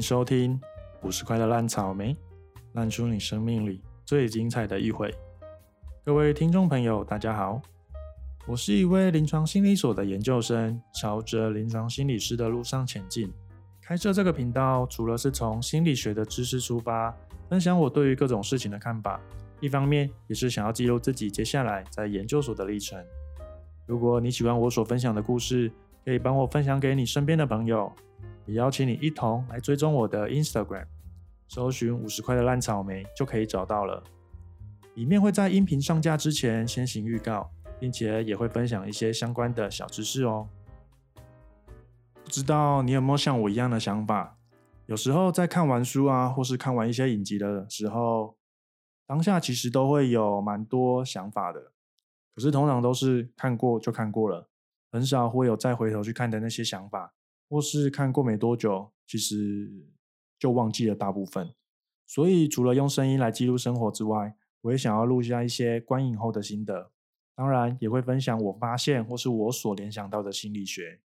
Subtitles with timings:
[0.00, 0.60] 收听
[1.02, 2.16] 五十块的烂草莓，
[2.72, 5.12] 烂出你生命里最精彩的一回。
[6.04, 7.60] 各位听众朋友，大家好，
[8.46, 13.32] 我是一位临床心理所的研究生，朝着临床心理师的路上前进。
[13.80, 17.14] 开设这个频道，除了是从心理学的知识出发，
[17.48, 19.20] 分享我对于各种事情的看法，
[19.60, 23.02] 一方面也是想要记录自己接下来在研究所的历程。
[23.86, 25.72] 如果你喜欢我所分享的故事，
[26.04, 27.90] 可以帮我分享给你身边的朋友，
[28.48, 30.86] 也邀请你一同来追踪我的 Instagram，
[31.46, 34.02] 搜寻五十块的烂草莓就可以找到了。
[34.94, 40.48] 里面会在音频上架之前先行预告，并且也会分享一些相关的小知识哦。
[42.24, 44.38] 不知道你有没有像我一样的想法？
[44.86, 48.38] 有时候在看完书啊，或是看完一些影集的时候，
[49.06, 51.72] 当下其实都会有蛮多想法的，
[52.34, 54.48] 可是通常都是看过就看过了。
[54.90, 57.12] 很少会有再回头去看的那些想法，
[57.48, 59.86] 或是看过没多久，其实
[60.38, 61.54] 就忘记了大部分。
[62.06, 66.90] 所以除了用声音来记录生活之外，我也想要录下一些观影后的心得，
[67.34, 71.00] 当然也会分享我发现或是我所联想到的心理学。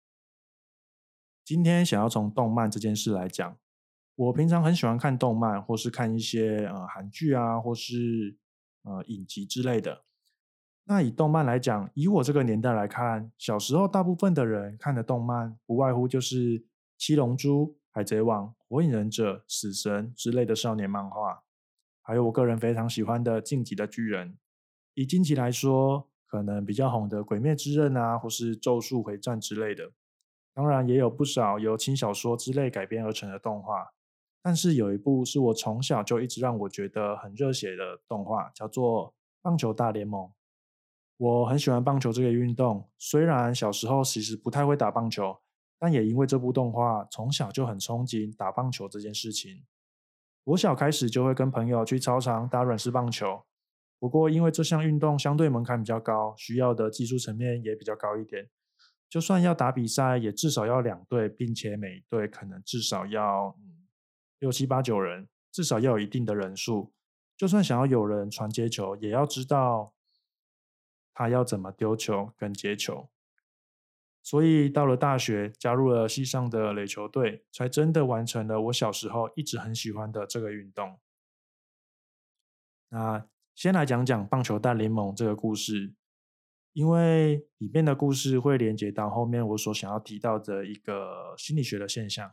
[1.45, 3.57] 今天想要从动漫这件事来讲，
[4.17, 8.37] 我平常很喜欢看动漫，或是看一些呃韩剧啊，或是
[8.83, 10.05] 呃影集之类的。
[10.91, 16.59] 那以动漫来讲，以我这个年代来看，小时候大部分的人看的动漫，不外乎就是
[16.97, 21.43] 《七龙珠》《海贼王》《火影忍者》《死神》之类的少年漫画，
[22.01, 24.31] 还有我个人非常喜欢的《进击的巨人》。
[24.95, 29.93] 以近期来说，可能比较红的《鬼灭之刃》啊，或是《咒术回战》之类的。
[30.55, 33.93] 当然，也有不少由轻小说之类改编而成的动画。
[34.43, 39.11] 但是有一部是我从小就一直让我觉得很热血的动画，叫做
[39.43, 40.27] 《棒球大联盟》。
[41.19, 45.37] 我很喜欢棒球这个运动，虽然小时候其实不太会打棒球，
[45.77, 49.65] 但也因为这部动画，从小就很憧憬打棒球这件事情。
[50.45, 53.43] 我小开始就会跟朋友去操场打软式棒球，
[53.99, 58.49] 不过因为这项运动相对门槛比较高，需要的技术层面也比较高一点。
[59.11, 63.57] 就算要打比赛，也至少要两队，并且每队可能至少要
[64.39, 66.93] 六七八九人，至少要有一定的人数。
[67.37, 69.93] 就算想要有人传接球，也要知道。
[71.19, 73.11] 他要怎么丢球跟接球，
[74.23, 81.01] 所以到了大学，加入了系上的垒球队，才真的完成了我小时候一直很喜欢的这个运动。
[82.91, 83.27] 那
[83.57, 85.93] 先来讲讲棒球大联盟这个故事，
[86.73, 92.33] 因为里面的故事会连接到后面我所想要提到的一个心理学的现象。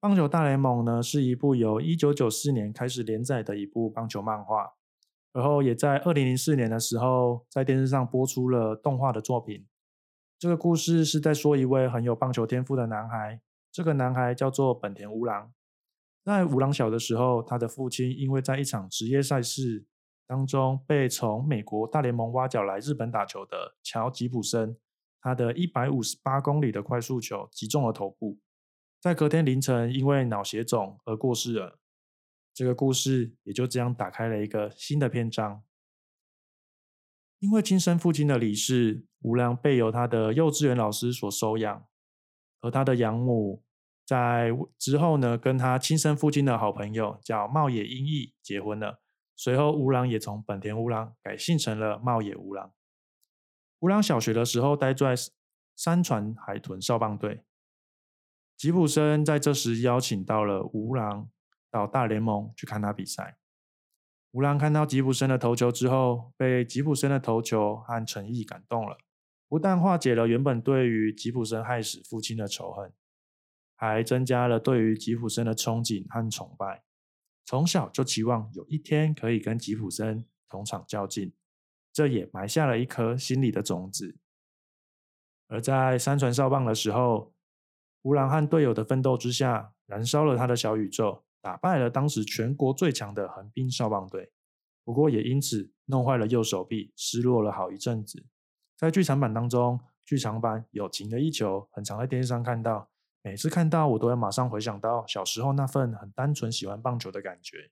[0.00, 4.76] 棒球大联盟呢，是一部由一九九四年开始连载的一部棒球漫画。
[5.36, 9.66] 然后也在二零零四年的时候，在电视上播出了动画的作品。
[10.38, 13.38] 这个故事是在说一位很有棒球天赋的男孩，
[13.70, 15.52] 这个男孩叫做本田吾郎。
[16.24, 19.84] 在吾郎小的时候，他的父亲因为在一场职业赛事
[20.26, 24.74] 当中被从美国大联盟挖角来日本打球的乔吉普森，
[25.20, 28.38] 他的一百五十八公里的快速球击中了头部，
[29.02, 31.78] 在隔天凌晨因为脑血肿而过世了。
[32.56, 35.62] 这个故事也就这样打开了一个新的篇章。
[37.38, 41.86] 因为亲生父亲的离世，吴良被由他的幼稚园老师所收养，
[42.62, 43.62] 而他的养母
[44.06, 49.02] 在之后呢，跟他亲生父亲的好朋友叫茂野英义结婚了。
[49.36, 52.72] 随后，吴郎也从本田吴郎改姓成了茂野吴郎。
[53.80, 55.14] 吴郎小学的时候待在
[55.76, 57.44] 山船海豚少棒队，
[58.56, 61.28] 吉普森在这时邀请到了吴郎。
[61.76, 63.36] 到大联盟去看他比赛。
[64.30, 68.96] 吴郎看到吉普森的投球之后，被吉普森的投球和诚意感动了，
[69.46, 72.92] 不但化解了原本对于吉普森害死父亲的仇恨，
[73.74, 76.82] 还增加了对于吉普森的憧憬和崇拜。
[77.44, 81.32] 从小就期望有一天可以跟吉普森同场较劲，
[81.92, 84.16] 这也埋下了一颗心里的种子。
[85.48, 87.34] 而在山船少棒的时候，
[88.02, 91.25] 吴郎和队友的奋斗之下，燃烧了他的小宇宙。
[91.46, 94.32] 打败了当时全国最强的横滨少棒队，
[94.82, 98.26] 不过也因此弄坏了右手臂，失落了好一阵子。
[98.76, 102.90] 在剧场版当中，剧场版友情的一球很常在电视上看到，
[103.22, 107.70] 每次看到我都会马上回想到小时候那份很单纯喜欢棒球的感觉。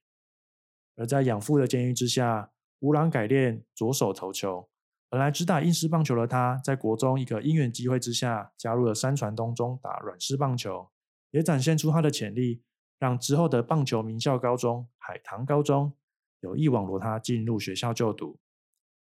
[0.95, 4.69] 而在养父的监狱之下，吴朗改练左手投球，
[5.09, 10.87] 本来只打硬式棒球的他，在国中一个因缘机会之下，加入了山传东中打软式棒球，
[11.31, 12.63] 也展现出他的潜力。
[12.97, 15.93] 让之后的棒球名校高中海棠高中
[16.39, 18.39] 有意网罗他进入学校就读，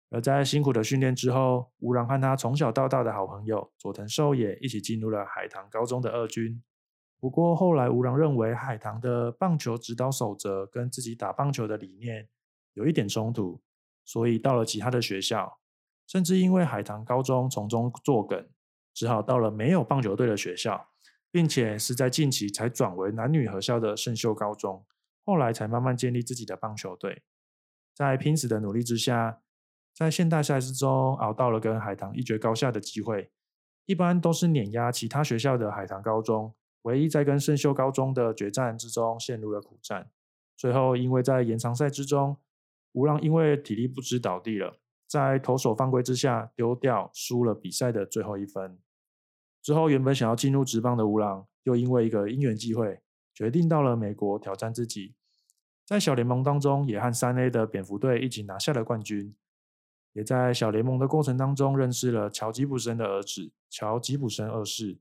[0.10, 6.62] 而在辛苦的训练之后，吴郎和他从小到大的好朋友佐藤寿也一起进入了海棠高中的二军。
[7.20, 12.30] 不过后来吴郎认为海棠的棒球指导守则跟自己打棒球的理念
[12.74, 13.62] 有一点冲突，
[14.04, 15.58] 所以到了其他的学校，
[16.06, 18.48] 甚至因为海棠高中从中作梗，
[18.94, 20.90] 只好到了没有棒球队的学校，
[21.36, 24.86] 并且是在近期才转为男女合校的圣秀高中，
[25.26, 27.24] 后来才慢慢建立自己的棒球队。
[27.94, 29.42] 在拼死的努力之下，
[29.94, 33.30] 在现代赛事中熬到了跟海棠一决高下的机会，
[33.86, 36.56] 一般都是碾压其他学校的海棠高中。
[36.84, 40.10] 唯一在跟圣秀高中的决战之中陷入了苦战，
[40.56, 42.38] 最后因为在延长赛之中，
[42.94, 48.80] 吴浪因为体力不支倒地了，在投手犯规之下丢掉输了比赛的最后一分。
[49.66, 53.02] 之后原本想要进入职棒的吴郎，又因为一个因缘机会，
[53.34, 55.16] 决定到了美国挑战自己，
[55.84, 59.36] 在小联盟当中也和三 A 的蝙蝠队一起拿下了冠军，
[60.14, 65.00] 也在小联盟的过程当中认识了乔吉普森的儿子乔吉普森二世。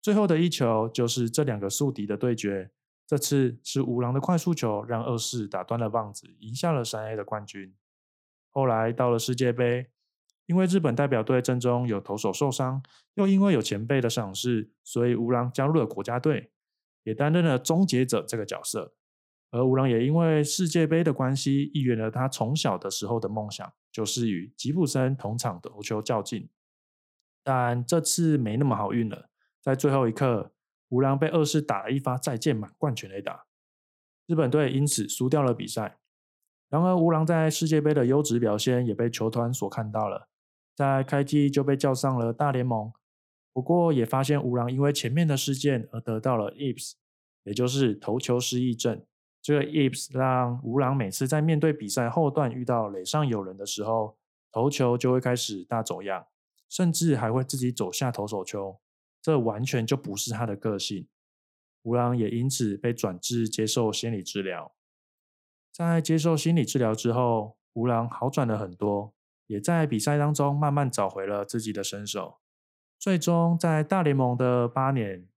[0.00, 2.70] 最后的一球就是这两个宿敌的对决。
[3.06, 7.74] 这次是五郎的快速球让二世打断了棒子，赢下了三 A 的冠军。
[8.50, 9.90] 后来到了世界杯，
[10.46, 12.82] 因为日本代表队阵中有投手受伤，
[13.14, 16.50] 又因为有前辈的赏识，所以吴郎加入了国家队，
[17.02, 18.94] 也担任了终结者这个角色。
[19.50, 26.48] 而吴郎也因为世界杯的关系，一圆了他从小的时候的梦想，就是与吉普森同场投球较劲。
[27.42, 29.28] 但这次没那么好运了。
[29.60, 30.52] 在最后一刻，
[30.88, 33.46] 吴郎被二世打了一发再见满贯全垒打，
[34.26, 35.98] 日本队因此输掉了比赛。
[36.68, 40.28] 然而，吴郎在世界杯的优质表现也被球团所看到了，
[40.76, 42.92] 在开季就被叫上了大联盟。
[43.52, 46.96] 不过，也发现吴郎因为前面的事件而得到了 IPS，
[47.44, 49.02] 也就是投球失忆症。
[49.40, 54.18] 这个 IPS 让吴郎每次在面对比赛后段遇到垒上有人的时候，
[54.52, 56.26] 投球就会开始大走样，
[56.68, 58.78] 甚至还会自己走下投手球。
[59.22, 61.08] 这完全就不是他的个性，
[61.82, 64.72] 吴郎也因此被转至接受心理治疗。
[65.72, 69.14] 在接受心理治疗之后，吴郎好转了很多，
[69.46, 72.38] 也在比赛当中慢慢找回了自己的身手。
[72.98, 75.28] 最终在大联盟的八年，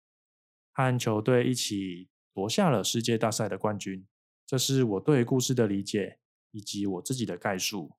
[0.71, 4.07] 和球队一起夺下了世界大赛的冠军。
[4.45, 6.19] 这是我对故事的理解
[6.51, 7.91] 以及我自己的概述。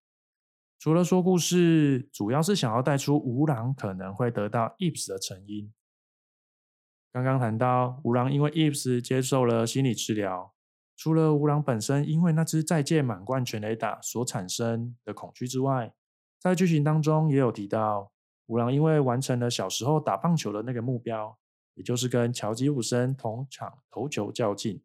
[0.78, 5.72] 除了说故事，主要是想要带出吴郎可能会得到 IPS 的成因。
[7.12, 10.54] 刚刚谈到吴郎因为 IPS 接受了心理治疗，
[10.96, 15.92] 除了吴郎本身因为那只再见满贯全垒打所产生的恐惧之外，
[16.40, 18.10] 在剧情当中也有提到，
[18.46, 21.38] 吴郎因为完成了小时候打棒球的那个目标，
[21.74, 24.82] 也就是跟乔吉普森同场投球较劲，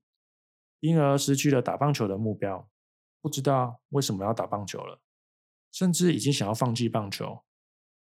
[0.82, 2.70] 因而失去了打棒球的目标，
[3.22, 5.00] 不知道为什么要打棒球了，
[5.72, 7.44] 甚至已经想要放弃棒球。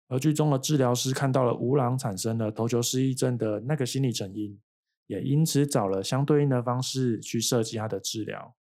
[0.09, 4.59] 而剧中的治疗师看到了吴郎产生了投球失忆症的那个心理成因，
[5.07, 8.57] 也因此找了相对应的方式去设计他的治疗。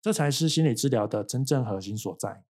[0.00, 2.45] 这才是心理治疗的真正核心所在。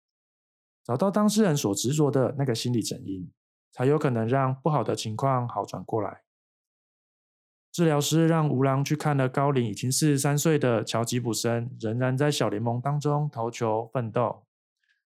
[0.86, 3.28] 找到当事人所执着的那个心理成因，
[3.72, 6.22] 才有可能让不好的情况好转过来。
[7.72, 14.46] 治疗师让吴郎去看了高龄已经四十三岁的乔吉普森，仍然在小联盟当中投球奋斗，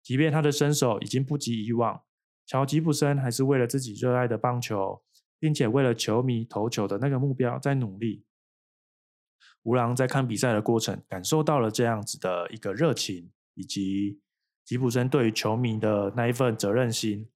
[0.02, 2.02] 即便他的身手已经不及以往。
[2.46, 5.02] 乔吉普森还是为了自己热爱的棒球，
[5.38, 8.24] 并且为了球迷投球的那个目标在努力。
[9.64, 14.20] 吴郎在看比赛的过程，感受到了这样子的一个热情，以及
[14.66, 17.30] 吉普森对于球迷的那一份责任心，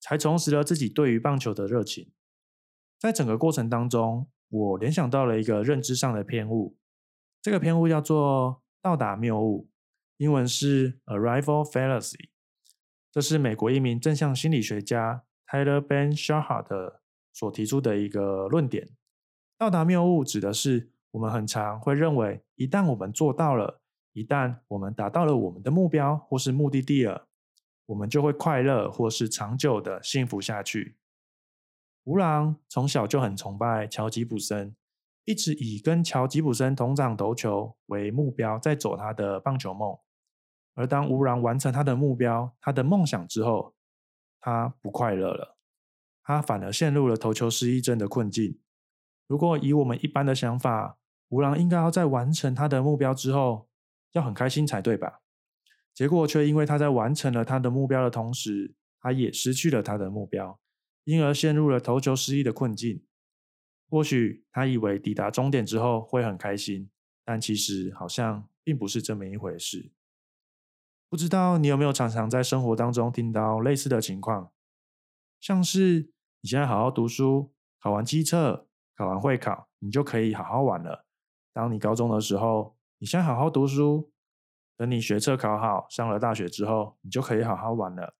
[0.00, 2.10] 才重拾了自己对于棒球的热情。
[2.98, 6.78] 在整个过程当中，我联想到了一个认知上的偏误，
[7.42, 9.68] 这个偏误叫做到达谬误，
[10.16, 12.30] 英文是 arrival fallacy。
[13.10, 16.94] 这是美国一名正向心理学家 Tyler Ben Shahar
[17.34, 18.88] 所提出的一个论点。
[19.58, 23.81] 到达谬误指的是我们很常会认为，一旦我们做到了，
[24.12, 27.28] 一旦我们达到了我们的目标或是目的地了，
[27.86, 30.96] 我们就会快乐或是长久的幸福下去。
[32.04, 34.74] 吴朗从小就很崇拜乔吉普森，
[35.24, 39.96] 一直以跟乔吉普森同场投球为目标，在走他的棒球梦。
[40.74, 43.74] 而当吴郎完成他的目标、他的梦想之后，
[44.40, 45.56] 他不快乐了，
[46.24, 48.58] 他反而陷入了投球失忆症的困境。
[49.26, 53.68] 如果以我们一般的想法，吴郎应该要在完成他的目标之后，
[54.12, 55.20] 要很开心才对吧？
[55.92, 60.58] 结果却因为他在完成了他的目标的同时，他也失去了他的目标，
[61.04, 63.04] 因而陷入了投球失意的困境。
[63.90, 66.88] 或许他以为抵达终点之后会很开心，
[67.24, 69.92] 但其实好像并不是这么一回事。
[71.10, 74.50] 不知道你有没有常常在生活当中听到类似的情况，
[75.38, 78.66] 像是你现在好好读书，考完机测，
[78.96, 81.04] 考完会考，你就可以好好玩了。
[81.52, 84.12] 当你高中的时候，你先好好读书，
[84.76, 88.14] 等你学测考好，上了大学之后，你就可以好好玩了。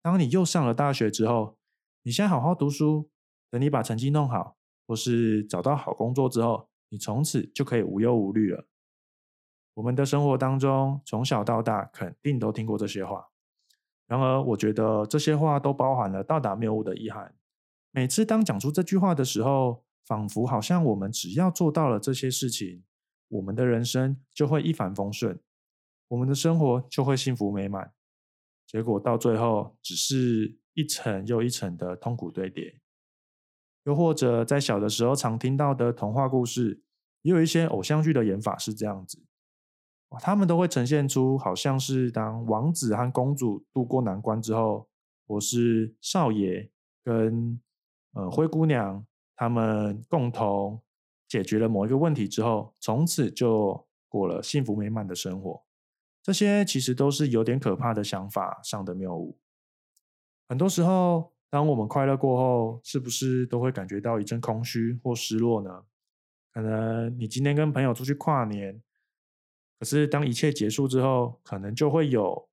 [0.00, 1.58] 当你又上了大学之后，
[2.04, 3.10] 你先好好读书，
[3.50, 8.66] 等你把成绩弄好，或是找到好工作之后，你从此就可以无忧无虑了。
[9.74, 13.28] 我们的生活当中，从小到大肯定都听过这些话。
[14.06, 17.36] 然而，我觉得这些话都包含了到达谬误的遗憾。
[17.90, 22.82] 每次当讲出这句话的时候，仿佛好像我们只要做到了这些事情，
[23.32, 25.40] 我们的人生就会一帆风顺，
[26.08, 27.92] 我们的生活就会幸福美满。
[28.66, 32.78] 结果到最后，只是一层又一层的痛苦堆叠。
[33.84, 36.82] 又或者在小的时候常听到的童话故事，
[37.22, 39.24] 也有一些偶像剧的演法是这样子。
[40.20, 44.86] 他们都会呈现出好像是当王子和公主渡过难关之后，
[45.26, 46.70] 或是少爷
[47.02, 47.58] 跟
[48.12, 50.82] 呃灰姑娘他们共同
[51.32, 55.64] 解决了某一个问题之后，从此就过了幸福美满的生活。
[56.22, 59.38] 这些其实都是有点可怕的想法上的谬误。
[60.46, 65.84] 很多时候，当我们快乐过后，是不是都会感觉到一阵空虚或失落呢？
[66.52, 68.82] 可能你今天跟朋友出去跨年。
[69.78, 72.46] 可是，当一切结束之后，可能就会有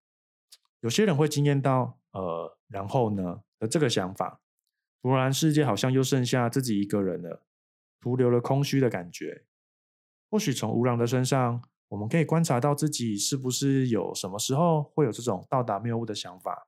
[0.80, 4.40] 有些人会惊艳到，呃，然后呢的这个想法，
[5.02, 7.44] 突然世界好像又剩下自己一个人了，
[8.00, 9.46] 徒留了空虚的感觉。
[10.29, 16.68] 或许从吴朗的身上，我们可以观察到自己是不是有什么时候会有这种到达谬误的想法。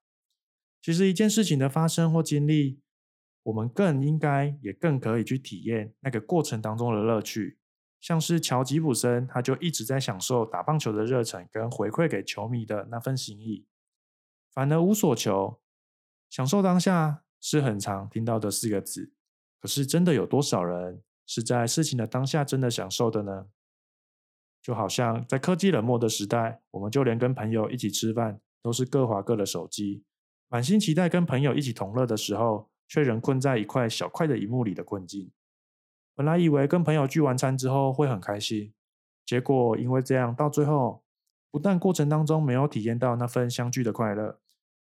[0.81, 2.79] 其实，一件事情的发生或经历，
[3.43, 7.59] 我们更应该也更可以去体验那个过程当中的乐趣。
[7.99, 13.67] 像是乔吉普森，他就一直在享受打棒球的热忱跟回馈给球迷的那份心意，
[14.51, 15.61] 反而无所求，
[16.27, 19.13] 享受当下是很常听到的四个字。
[19.59, 23.47] 可是真的有多少人是在事情的当下真的享受的呢？
[24.61, 30.03] 就好像在科技冷漠的时代，我们就连跟朋友一起吃饭都是各划各的手机，
[30.49, 35.31] 满心期待跟朋友一起同乐的时候，却仍困在一块小块的荧幕里的困境。
[36.13, 38.73] 本来以为跟朋友聚完餐之后会很开心，
[39.25, 41.03] 结果因为这样，到最后
[41.49, 44.39] 不但过程当中没有体验到那份相聚的快乐，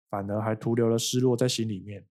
[0.09, 2.05] 反而还徒留了失落在心里面。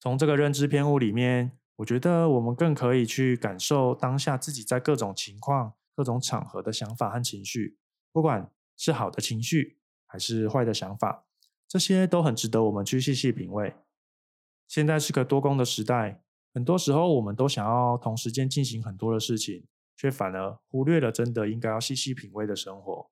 [0.00, 7.78] 从这个认知偏误里面，我觉得我们更可以去感受当下自己在各种情况、各种场合的想法和情绪，
[8.12, 11.24] 不管是好的情绪还是坏的想法，
[11.68, 13.76] 这些都很值得我们去细细品味。
[14.66, 16.22] 现在是个多工的时代。
[16.52, 19.64] 很多时候，我们都想要同时间进行很多的事情，
[19.96, 23.10] 却反而忽略了真的应该要细细品味的生活。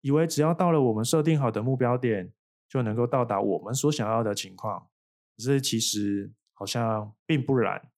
[0.00, 2.32] 以为只要到了我们设定好的目标点，
[2.68, 4.88] 就能够到达我们所想要的情况。
[5.36, 6.32] 可是其实
[6.62, 7.90] 好像并不然，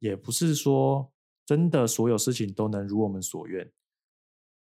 [0.00, 1.12] 也不是说
[1.46, 3.70] 真的所有事情都能如我们所愿。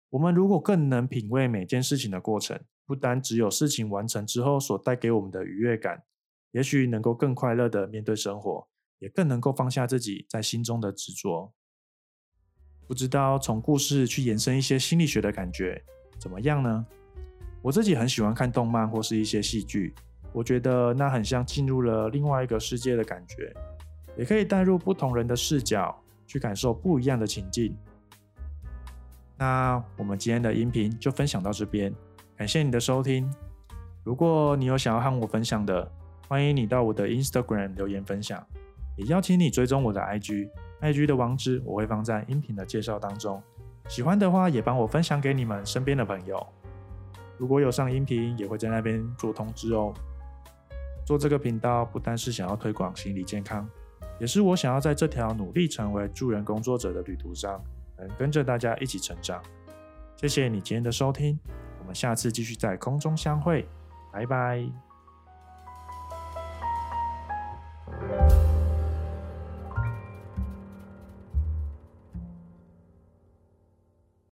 [0.10, 6.04] 我们如果更能品味每件事情的过程，不单只有事情完成之后所带给我们的愉悦感，
[6.50, 8.68] 也许能够更快乐的面对生活。
[8.98, 11.54] 也更能够放下自己在心中的执着。
[12.88, 15.84] 不知道从故事去延伸一些心理学的感觉
[16.18, 16.88] 怎么样呢？
[17.62, 19.94] 我自己很喜欢看动漫或是一些戏剧，
[20.34, 23.54] 我觉得那很像进入了另外一个世界的感觉，
[24.18, 27.78] 也可以带入不同人的视角去感受不一样的情境。
[29.38, 31.94] 那我们今天的音频就分享到这边，
[32.36, 33.32] 感谢你的收听。
[34.04, 35.90] 如果你有想要和我分享的，
[36.28, 38.46] 欢迎你到我的 Instagram 留言分享。
[38.96, 43.42] 也邀请你追踪我的 IG，IG 的网址我会放在音频的介绍当中。
[43.88, 46.46] 喜欢的话，也帮我分享给你们身边的朋友。
[47.38, 49.94] 如果有上音频，也会在那边做通知哦。
[51.06, 53.68] 做这个频道不单是想要推广心理健康，
[54.20, 57.62] 也是我想要在这条努力成为助人工作者的旅途上，
[57.98, 59.42] 能跟着大家一起成长。
[60.16, 61.38] 谢谢你今天的收听，
[61.80, 63.68] 我们下次继续在空中相会，
[64.12, 64.93] 拜拜。